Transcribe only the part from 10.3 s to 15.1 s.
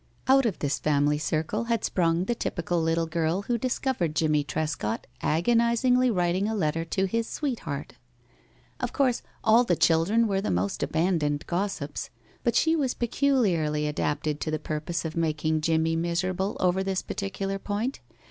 the most abandoned gossips, but she was peculiarly adapted to the purpose